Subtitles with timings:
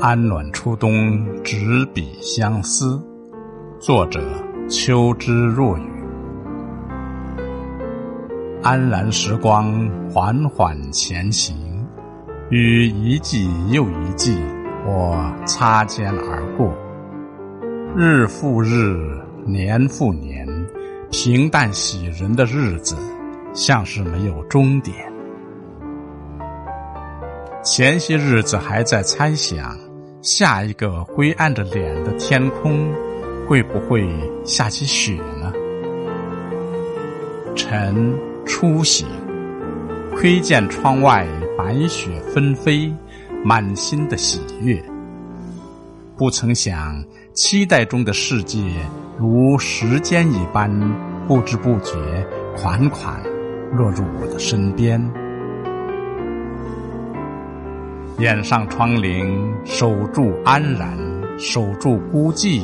[0.00, 3.02] 安暖初冬，执笔相思。
[3.80, 4.20] 作者：
[4.68, 5.82] 秋之若雨。
[8.62, 11.84] 安然时光缓缓前行，
[12.48, 14.40] 与一季又一季，
[14.86, 16.72] 我擦肩而过。
[17.96, 20.46] 日复日，年复年，
[21.10, 22.94] 平淡喜人的日子，
[23.52, 25.12] 像是没有终点。
[27.64, 29.76] 前些日子还在猜想。
[30.20, 32.92] 下一个灰暗着脸的天空，
[33.46, 34.04] 会不会
[34.44, 35.52] 下起雪呢？
[37.54, 39.06] 晨初醒，
[40.16, 41.24] 窥见窗外
[41.56, 42.92] 白雪纷飞，
[43.44, 44.82] 满心的喜悦。
[46.16, 47.00] 不曾想，
[47.32, 48.58] 期待中的世界
[49.16, 50.68] 如时间一般，
[51.28, 51.94] 不知不觉
[52.56, 53.22] 款款
[53.72, 55.00] 落入我的身边。
[58.18, 59.32] 掩上窗棂，
[59.64, 60.98] 守住安然，
[61.38, 62.62] 守住孤寂，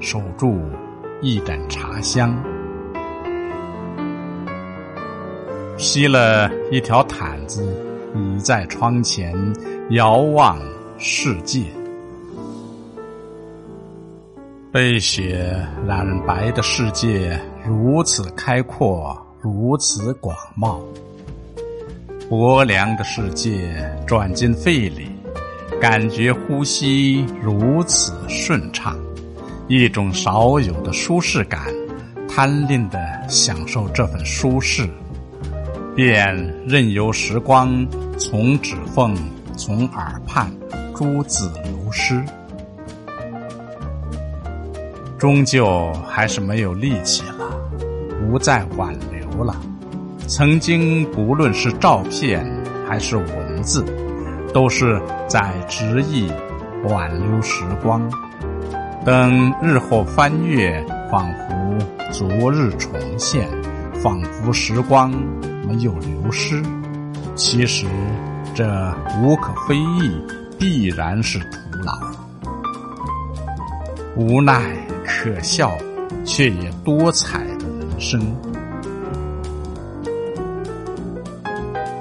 [0.00, 0.60] 守住
[1.22, 2.30] 一盏茶香。
[5.78, 7.74] 披了一条毯子，
[8.14, 9.34] 倚在窗前，
[9.92, 10.58] 遥望
[10.98, 11.64] 世界。
[14.70, 15.56] 被雪
[15.86, 20.78] 染白的世界，如此开阔，如此广袤。
[22.32, 25.06] 薄凉的世界转进肺里，
[25.78, 28.96] 感觉呼吸如此顺畅，
[29.68, 31.60] 一种少有的舒适感，
[32.26, 34.88] 贪恋的享受这份舒适，
[35.94, 36.34] 便
[36.66, 37.86] 任由时光
[38.18, 39.14] 从指缝、
[39.54, 40.50] 从耳畔
[40.96, 42.24] 诸子流失，
[45.18, 47.44] 终究还是没有力气了，
[48.18, 49.54] 不再挽留了。
[50.34, 52.42] 曾经，不论是照片
[52.88, 53.84] 还是文字，
[54.54, 56.32] 都是在执意
[56.84, 58.10] 挽留时光。
[59.04, 61.78] 等日后翻阅，仿佛
[62.10, 63.46] 昨日重现，
[64.02, 65.10] 仿佛时光
[65.68, 66.62] 没有流失。
[67.34, 67.86] 其实，
[68.54, 68.64] 这
[69.22, 70.18] 无可非议，
[70.58, 71.92] 必然是徒劳。
[74.16, 74.62] 无奈、
[75.04, 75.76] 可笑，
[76.24, 78.34] 却也多彩的人生。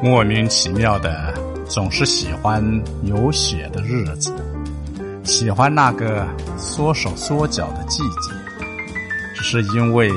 [0.04, 1.32] 莫名其妙的，
[1.70, 2.64] 总是喜欢
[3.04, 4.34] 有雪的日子，
[5.24, 8.32] 喜欢那个缩手缩脚的季节，
[9.36, 10.12] 只是因为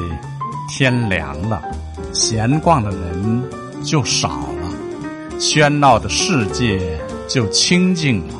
[0.70, 1.62] 天凉了，
[2.14, 3.44] 闲逛的人
[3.82, 8.34] 就少了，喧闹的世界就清静了，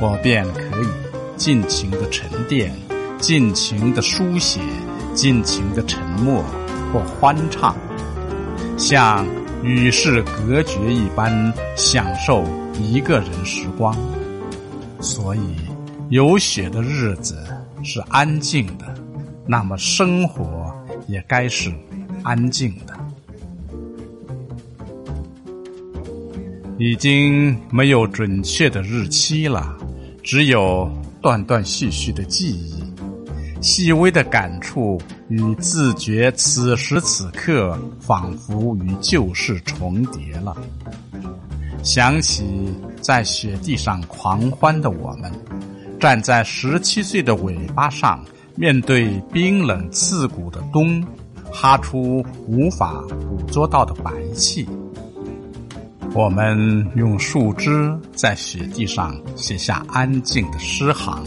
[0.00, 0.88] 我便可以
[1.36, 2.74] 尽情的沉淀，
[3.20, 4.60] 尽情的书写，
[5.14, 6.42] 尽情的沉默
[6.92, 7.76] 或欢唱，
[8.76, 9.24] 像。
[9.62, 12.44] 与世隔绝一般享受
[12.80, 13.96] 一个人时光，
[15.00, 15.40] 所以
[16.10, 17.44] 有雪的日子
[17.82, 18.94] 是安静的，
[19.46, 20.72] 那么生活
[21.06, 21.72] 也该是
[22.22, 22.96] 安静的。
[26.78, 29.76] 已经没有准确的日期了，
[30.22, 30.88] 只有
[31.20, 32.78] 断断续续的记忆。
[33.60, 34.96] 细微的感触
[35.28, 40.56] 与自觉，此时此刻仿佛与旧事重叠了。
[41.82, 45.30] 想起在雪地上狂欢的我们，
[46.00, 48.24] 站在十七岁的尾巴上，
[48.56, 51.04] 面对冰冷刺骨的冬，
[51.52, 54.66] 哈出无法捕捉到的白气。
[56.14, 61.22] 我们用树枝在雪地上写下安静的诗行。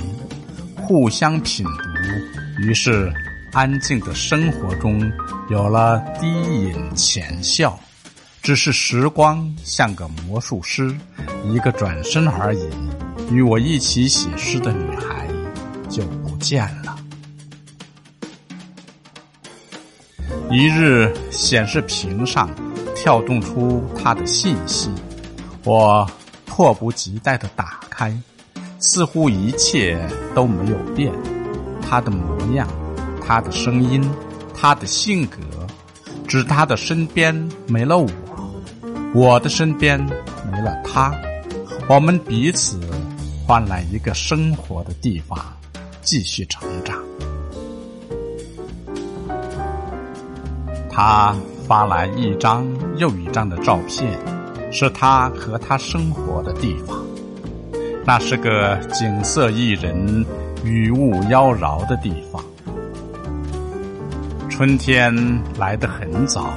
[0.76, 3.14] 互相品读，于是
[3.54, 5.12] 安静的生活中
[5.50, 7.78] 有了低吟浅笑。
[8.42, 10.98] 只是时光像个魔术师，
[11.44, 12.68] 一个转身而已，
[13.30, 15.28] 与我一起写诗的女孩
[15.88, 16.98] 就不见了。
[20.50, 22.50] 一日，显示屏上
[22.96, 24.90] 跳动出她的信息，
[25.64, 26.10] 我
[26.48, 28.18] 迫不及待的打开。
[28.80, 31.14] 似乎一切都没有变，
[31.88, 32.68] 他的模样，
[33.26, 34.04] 他的声音，
[34.54, 35.38] 他的性格，
[36.28, 37.34] 只他的身边
[37.68, 38.10] 没了我，
[39.14, 40.00] 我的身边
[40.52, 41.14] 没了他，
[41.88, 42.80] 我们彼此
[43.46, 45.38] 换来一个生活的地方，
[46.02, 46.98] 继续成长。
[50.90, 51.34] 他
[51.68, 52.68] 发来一张
[52.98, 54.20] 又一张的照片，
[54.72, 56.98] 是他和他生活的地方。
[58.04, 60.26] 那是个景色宜人、
[60.64, 62.44] 雨雾妖娆的地方。
[64.62, 65.12] 春天
[65.58, 66.54] 来得很早，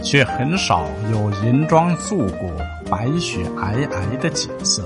[0.00, 2.48] 却很少有银装素裹、
[2.88, 4.84] 白雪皑皑的景色。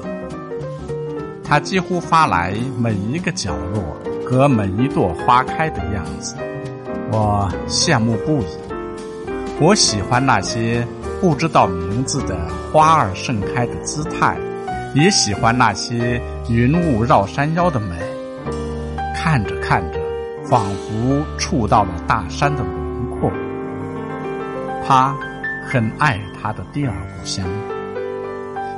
[1.45, 3.85] 它几乎发来每一个角落
[4.25, 6.35] 和每一朵花开的样子，
[7.11, 8.47] 我羡慕不已。
[9.61, 10.83] 我喜欢那些
[11.21, 14.35] 不知道名字的花儿盛开的姿态，
[14.95, 17.97] 也喜欢那些云雾绕山腰的美。
[19.15, 20.01] 看着看着，
[20.53, 23.33] 仿佛触到了大山的轮廓。
[24.87, 25.17] 他
[25.67, 27.43] 很爱他的第二故乡。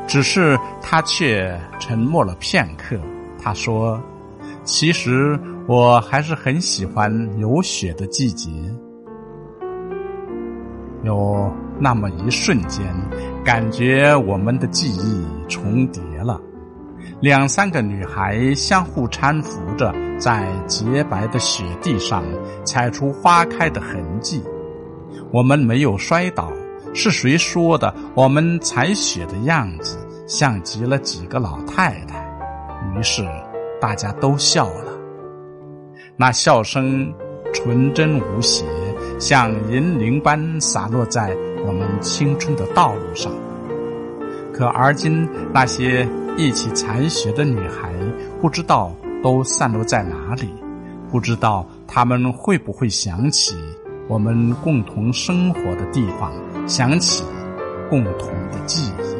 [0.06, 2.96] 只是他却沉默了片刻。
[3.42, 4.00] 他说
[4.62, 5.36] ：“其实
[5.66, 8.52] 我还是很喜欢有雪的季节。”
[11.02, 12.86] 有那么一瞬间，
[13.44, 16.40] 感觉我们的记忆重叠了。
[17.20, 19.92] 两三个女孩相互搀扶着，
[20.24, 22.24] 在洁白的雪地上
[22.64, 24.42] 踩出花开的痕迹。
[25.30, 26.50] 我们没有摔倒。
[26.94, 27.94] 是谁说的？
[28.14, 32.24] 我们采雪的样子像极了几个老太太。
[32.96, 33.22] 于是
[33.78, 34.98] 大家都笑了。
[36.16, 37.12] 那笑声
[37.52, 38.64] 纯真无邪，
[39.18, 41.36] 像银铃般洒落在
[41.66, 43.30] 我们青春的道路上。
[44.54, 47.92] 可而今那些一起采雪的女孩，
[48.40, 48.90] 不知道
[49.24, 50.50] 都散落在哪里，
[51.10, 53.56] 不知道他们会不会想起
[54.06, 56.30] 我们共同生活的地方。
[56.66, 57.24] 想起
[57.88, 59.16] 共同的记忆，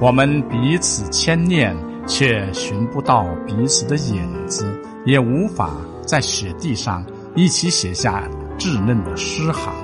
[0.00, 4.64] 我们彼此牵念，却寻不到彼此的影子，
[5.04, 5.72] 也无法
[6.06, 7.04] 在雪地上
[7.34, 8.28] 一起写下
[8.58, 9.74] 稚嫩的诗行，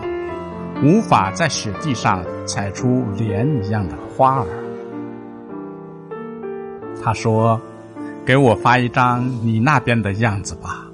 [0.84, 4.46] 无法在雪地上采出莲一样的花儿。
[7.02, 7.60] 他说
[8.24, 10.86] ：“给我发一张你那边的样子吧。”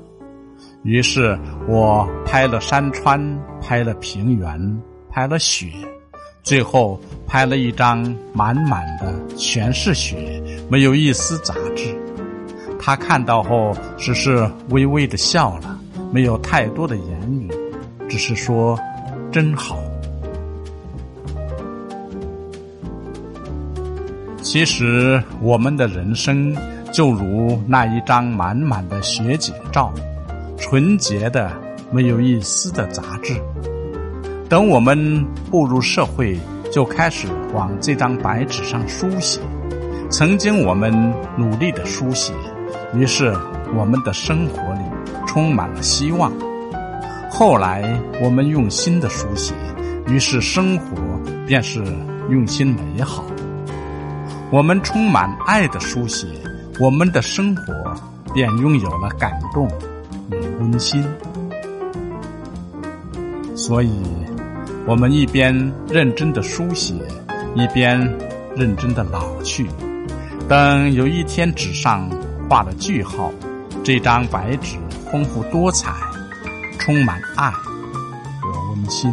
[0.85, 5.71] 于是我拍了山川，拍了平原，拍了雪，
[6.43, 8.03] 最后拍了一张
[8.33, 11.95] 满满的全是雪，没有一丝杂质。
[12.81, 15.79] 他看到后只是微微的笑了，
[16.13, 17.51] 没有太多的言语，
[18.09, 18.79] 只是说
[19.31, 19.79] ：“真好。”
[24.51, 26.57] 其实我们的人生
[26.91, 29.93] 就如那一张满满的雪景照。
[30.57, 31.53] 纯洁的，
[31.91, 33.35] 没有一丝的杂质。
[34.49, 36.39] 等我们步入社会，
[36.73, 39.39] 就开始往这张白纸上书写。
[40.09, 42.33] 曾经我们努力的书写，
[42.95, 43.37] 于是
[43.77, 44.81] 我们的生活里
[45.27, 46.33] 充满了希望。
[47.31, 49.53] 后来我们用心的书写，
[50.07, 50.97] 于是生活
[51.47, 51.85] 便是
[52.31, 53.23] 用心美好。
[54.51, 56.27] 我们充满爱的书写，
[56.81, 57.95] 我们的生活
[58.33, 59.69] 便拥有了感动
[60.31, 60.49] 与。
[60.61, 61.05] 温馨，
[63.55, 64.03] 所以，
[64.87, 65.55] 我们一边
[65.89, 66.95] 认真的书写，
[67.55, 67.97] 一边
[68.57, 69.69] 认真的老去。
[70.49, 72.11] 等有一天纸上
[72.51, 73.33] 画了句号，
[73.85, 74.79] 这张白纸
[75.13, 75.93] 丰富多彩，
[76.81, 77.51] 充满爱
[78.41, 79.13] 和温馨。